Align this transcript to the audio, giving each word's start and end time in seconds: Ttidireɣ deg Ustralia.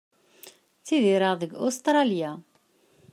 Ttidireɣ 0.79 1.33
deg 1.41 1.51
Ustralia. 1.67 2.31